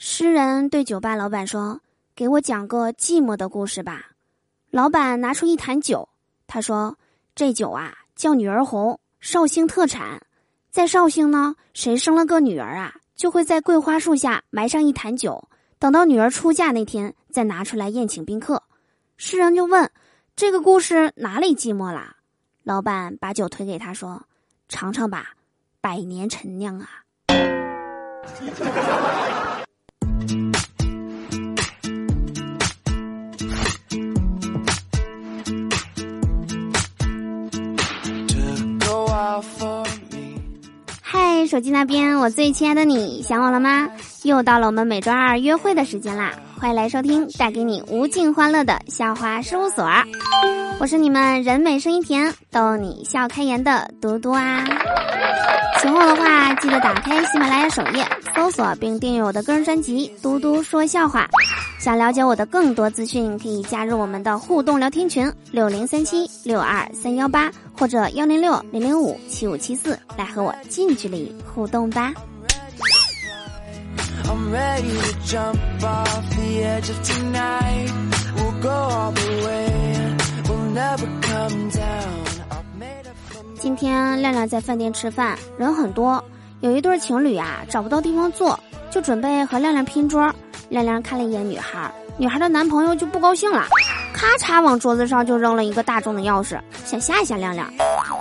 [0.00, 1.80] 诗人对酒吧老板说
[2.14, 4.12] ：“给我讲个寂寞的故事吧。”
[4.70, 6.08] 老板拿出一坛酒，
[6.46, 6.96] 他说
[7.34, 10.22] ：“这酒啊叫女儿红，绍兴特产。
[10.70, 15.48] 在绍兴呢，谁生了个女儿啊，就会在桂花树下埋上一坛酒，
[15.80, 18.62] 等到女儿出嫁那天再拿出来宴请宾客。”
[19.18, 19.90] 诗人就问
[20.36, 22.14] ：“这个故事哪里寂寞啦？”
[22.62, 24.22] 老板把酒推给他说
[24.70, 25.30] ：“尝尝吧，
[25.80, 26.88] 百年陈酿啊。”
[41.00, 43.88] 嗨，手机那边，我最亲爱的你，想我了吗？
[44.22, 46.32] 又到了我们每周二约会的时间啦！
[46.58, 49.88] 欢迎来收听，带给你无尽欢乐的笑话事务所。
[50.80, 54.64] 我是你们人美声音甜、逗你笑开颜的嘟嘟啊！
[55.80, 61.28] 喜欢我的话，记得打开喜马拉雅首页，搜索并订阅我的个人专辑《嘟嘟说笑话》。
[61.78, 72.12] 想了解我的更多资讯，可以加入我们的互动聊天群六零三七六二三幺八或者幺零六零零五七五七四，来和我近距离互动吧。
[83.60, 86.22] 今天亮亮在饭店吃饭，人很多，
[86.60, 88.58] 有一对情侣啊找不到地方坐，
[88.90, 90.32] 就准备和亮亮拼桌。
[90.68, 93.66] 亮亮看了一眼女孩，女孩的男朋友就不高兴了，
[94.12, 97.72] 咔嚓往桌子上就扔了一个大众的钥匙，想吓一吓亮亮。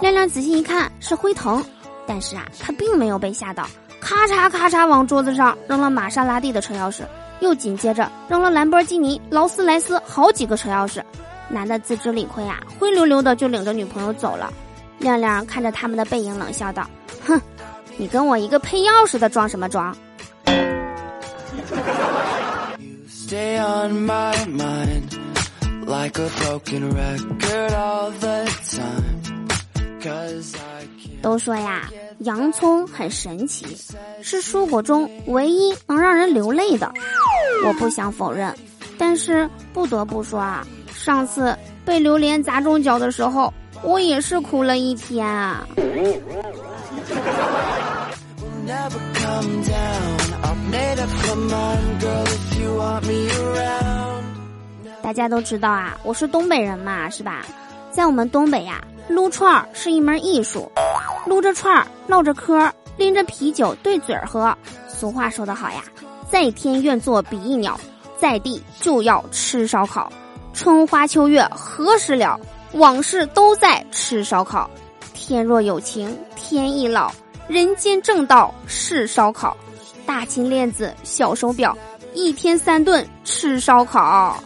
[0.00, 1.62] 亮亮仔细一看是辉腾，
[2.06, 3.68] 但是啊，他并没有被吓到，
[4.00, 7.02] 咔嚓咔嚓往桌子上扔了玛莎拉蒂的车钥匙，
[7.40, 11.02] 又紧接着扔了兰博基尼、劳斯莱斯好几个车钥匙。
[11.48, 14.50] 男的自知理亏啊，灰溜溜的就领着女朋友走了。
[14.98, 16.88] 亮亮看着他们的背影，冷笑道
[17.26, 17.38] ：“哼，
[17.98, 19.94] 你跟我一个配钥匙的装什么装？”
[31.22, 31.88] 都说呀，
[32.18, 33.64] 洋葱很神奇，
[34.20, 36.92] 是蔬果中唯一能让人流泪的。
[37.64, 38.52] 我不想否认，
[38.98, 45.64] 但是不得不说啊，上次被榴莲砸中脚的时候，我也是哭了一天啊。
[55.10, 57.44] 大家都知道啊，我是东北人嘛，是吧？
[57.90, 60.70] 在我们东北呀，撸串儿是一门艺术，
[61.26, 64.56] 撸着串儿，唠着嗑儿，拎着啤酒对嘴儿喝。
[64.86, 65.82] 俗话说得好呀，
[66.30, 67.76] 在天愿作比翼鸟，
[68.18, 70.12] 在地就要吃烧烤。
[70.52, 72.38] 春花秋月何时了？
[72.74, 74.70] 往事都在吃烧烤。
[75.12, 77.10] 天若有情天亦老，
[77.48, 79.56] 人间正道是烧烤。
[80.06, 81.76] 大金链子，小手表，
[82.14, 84.40] 一天三顿吃烧烤。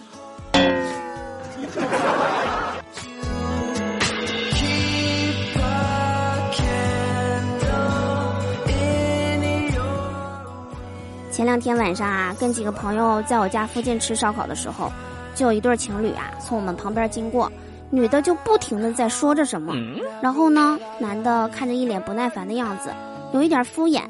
[11.34, 14.88] 前两天晚上啊，跟几个朋友在我家附近吃烧烤的时候，
[15.34, 17.50] 就有一对情侣啊从我们旁边经过，
[17.90, 19.74] 女的就不停的在说着什么，
[20.22, 22.94] 然后呢，男的看着一脸不耐烦的样子，
[23.32, 24.02] 有一点敷衍，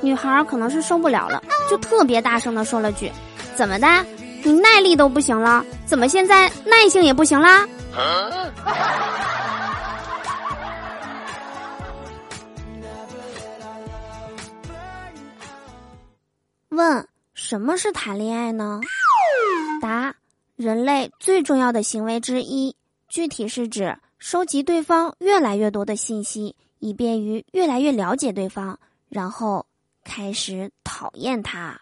[0.00, 3.10] 女孩可能是受不了了，就特别大声的说了句
[3.56, 3.88] ：“怎么的？
[4.44, 5.64] 你耐力都不行了？
[5.84, 7.66] 怎么现在耐性也不行啦？”
[16.78, 18.80] 问什么是谈恋爱呢？
[19.82, 20.14] 答：
[20.54, 22.76] 人类最重要的行为之一，
[23.08, 28.78] 具体是指收集对方越来越多的信息，以便于越来越了解对方，
[29.08, 29.66] 然后
[30.04, 31.80] 开始讨厌他。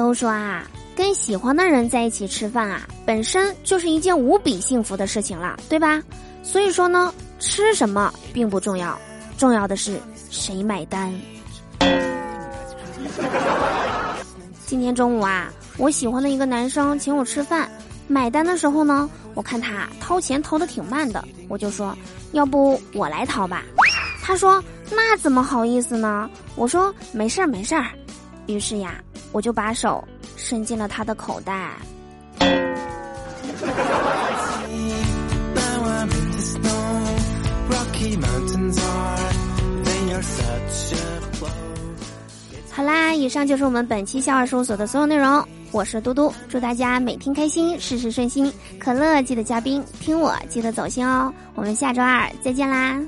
[0.00, 0.64] 都说啊，
[0.96, 6.02] 跟喜欢的人在一起吃饭啊，本身就是一件无比幸福的事情了，对吧？
[6.42, 8.98] 所以说呢，吃什么并不重要，
[9.36, 11.12] 重要的是谁买单。
[14.64, 17.70] 今天中午啊，我喜欢的一个男生请我吃饭，
[18.08, 21.94] 买单的时候呢，我看他掏钱掏的挺慢的，我就说，
[22.32, 23.62] 要不我来掏吧。
[24.22, 26.30] 他说，那怎么好意思呢？
[26.56, 27.84] 我说，没事儿没事儿。
[28.46, 28.94] 于是呀。
[29.32, 30.02] 我就把手
[30.36, 31.72] 伸进了他的口袋。
[42.70, 45.46] 好啦，以上就是我们本期笑话事务所的所有内容。
[45.72, 48.52] 我是嘟嘟，祝大家每天开心，事事顺心。
[48.78, 51.32] 可乐记得加冰，听我记得走心哦。
[51.54, 53.00] 我们下周二再见啦！